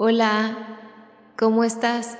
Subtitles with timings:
[0.00, 0.78] Hola,
[1.36, 2.18] ¿cómo estás?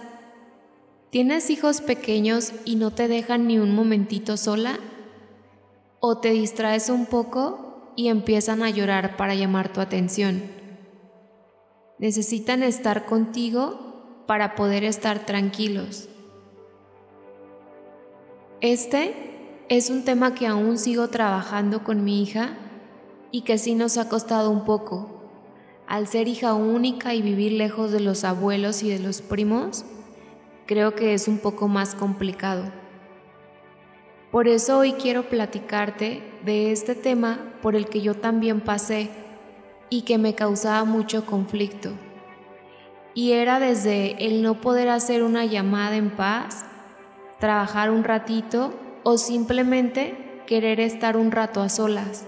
[1.11, 4.81] ¿Tienes hijos pequeños y no te dejan ni un momentito sola?
[6.01, 10.43] ¿O te distraes un poco y empiezan a llorar para llamar tu atención?
[12.01, 16.09] Necesitan estar contigo para poder estar tranquilos.
[18.61, 22.57] Este es un tema que aún sigo trabajando con mi hija
[23.31, 25.18] y que sí nos ha costado un poco
[25.89, 29.87] al ser hija única y vivir lejos de los abuelos y de los primos,
[30.67, 32.65] creo que es un poco más complicado.
[34.31, 39.09] Por eso hoy quiero platicarte de este tema por el que yo también pasé
[39.89, 41.93] y que me causaba mucho conflicto.
[43.15, 46.67] Y era desde el no poder hacer una llamada en paz,
[47.41, 52.27] trabajar un ratito o simplemente querer estar un rato a solas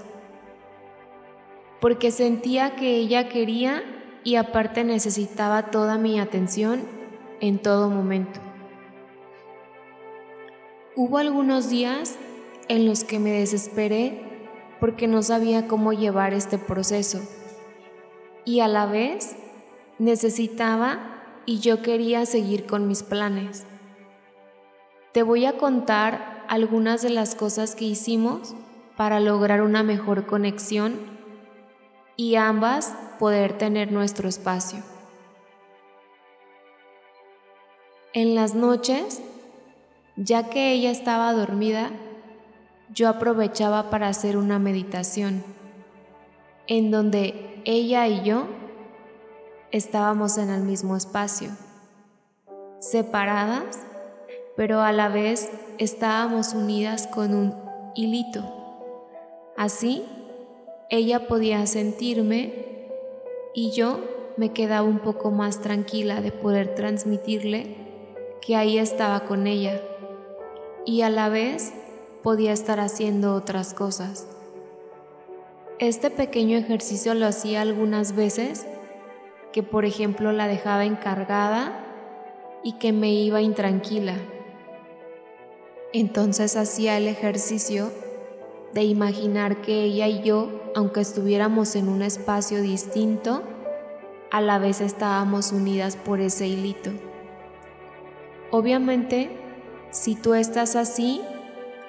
[1.80, 3.82] porque sentía que ella quería
[4.22, 6.82] y aparte necesitaba toda mi atención
[7.40, 8.40] en todo momento.
[10.94, 12.16] Hubo algunos días
[12.68, 14.22] en los que me desesperé
[14.78, 17.20] porque no sabía cómo llevar este proceso
[18.44, 19.36] y a la vez
[19.98, 23.64] necesitaba y yo quería seguir con mis planes.
[25.12, 28.54] Te voy a contar algunas de las cosas que hicimos
[28.96, 30.94] para lograr una mejor conexión
[32.20, 34.80] y ambas poder tener nuestro espacio.
[38.12, 39.22] En las noches,
[40.16, 41.88] ya que ella estaba dormida,
[42.90, 45.42] yo aprovechaba para hacer una meditación,
[46.66, 48.48] en donde ella y yo
[49.70, 51.48] estábamos en el mismo espacio,
[52.80, 53.78] separadas,
[54.58, 57.54] pero a la vez estábamos unidas con un
[57.94, 58.44] hilito.
[59.56, 60.04] Así
[60.90, 62.88] ella podía sentirme
[63.54, 64.00] y yo
[64.36, 67.76] me quedaba un poco más tranquila de poder transmitirle
[68.40, 69.80] que ahí estaba con ella
[70.84, 71.72] y a la vez
[72.22, 74.26] podía estar haciendo otras cosas.
[75.78, 78.66] Este pequeño ejercicio lo hacía algunas veces,
[79.52, 81.84] que por ejemplo la dejaba encargada
[82.64, 84.16] y que me iba intranquila.
[85.92, 87.90] Entonces hacía el ejercicio
[88.72, 93.42] de imaginar que ella y yo aunque estuviéramos en un espacio distinto,
[94.30, 96.90] a la vez estábamos unidas por ese hilito.
[98.50, 99.30] Obviamente,
[99.90, 101.20] si tú estás así,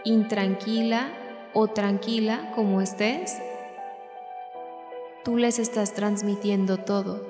[0.03, 1.09] intranquila
[1.53, 3.37] o tranquila como estés,
[5.23, 7.21] tú les estás transmitiendo todo.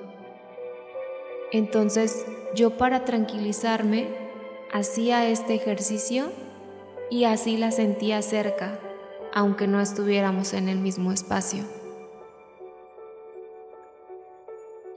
[1.52, 2.26] Entonces
[2.56, 4.08] yo para tranquilizarme
[4.72, 6.32] hacía este ejercicio
[7.10, 8.80] y así la sentía cerca
[9.34, 11.64] aunque no estuviéramos en el mismo espacio.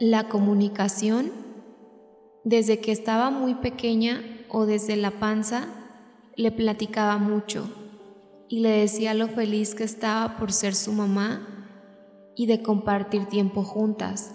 [0.00, 1.32] La comunicación,
[2.42, 5.68] desde que estaba muy pequeña o desde la panza,
[6.36, 7.68] le platicaba mucho
[8.48, 11.46] y le decía lo feliz que estaba por ser su mamá
[12.36, 14.34] y de compartir tiempo juntas,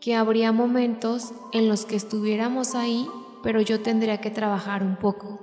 [0.00, 3.08] que habría momentos en los que estuviéramos ahí,
[3.42, 5.40] pero yo tendría que trabajar un poco.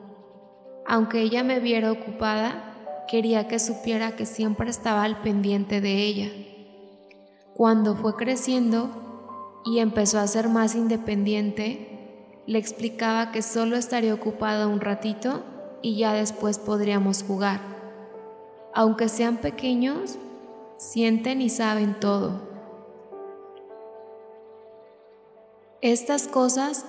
[0.85, 2.76] Aunque ella me viera ocupada,
[3.07, 6.29] quería que supiera que siempre estaba al pendiente de ella.
[7.55, 14.67] Cuando fue creciendo y empezó a ser más independiente, le explicaba que solo estaría ocupada
[14.67, 15.43] un ratito
[15.81, 17.59] y ya después podríamos jugar.
[18.73, 20.17] Aunque sean pequeños,
[20.77, 22.47] sienten y saben todo.
[25.81, 26.85] Estas cosas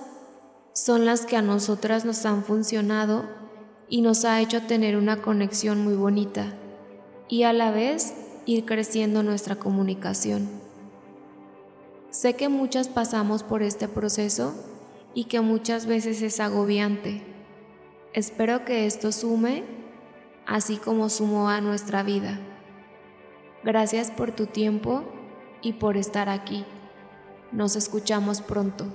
[0.73, 3.38] son las que a nosotras nos han funcionado
[3.89, 6.53] y nos ha hecho tener una conexión muy bonita
[7.27, 8.13] y a la vez
[8.45, 10.49] ir creciendo nuestra comunicación.
[12.09, 14.55] Sé que muchas pasamos por este proceso
[15.13, 17.23] y que muchas veces es agobiante.
[18.13, 19.63] Espero que esto sume
[20.49, 22.39] así como sumó a nuestra vida.
[23.63, 25.03] Gracias por tu tiempo
[25.61, 26.65] y por estar aquí.
[27.51, 28.85] Nos escuchamos pronto.